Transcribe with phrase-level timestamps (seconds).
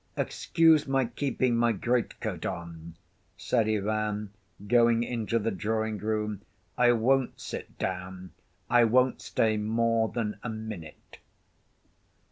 [0.17, 2.95] "Excuse my keeping my greatcoat on,"
[3.37, 4.31] said Ivan,
[4.67, 6.41] going into the drawing‐ room.
[6.75, 8.31] "I won't sit down.
[8.67, 11.19] I won't stay more than a minute."